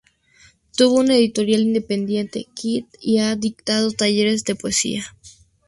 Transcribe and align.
Tuvo 0.75 0.95
una 0.95 1.13
editorial 1.15 1.61
independiente, 1.61 2.47
Quid 2.55 2.85
y 2.99 3.19
ha 3.19 3.35
dictado 3.35 3.91
talleres 3.91 4.43
de 4.45 4.55
poesía. 4.55 5.03